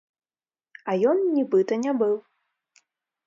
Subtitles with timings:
[0.93, 2.15] А ён, нібыта, не быў.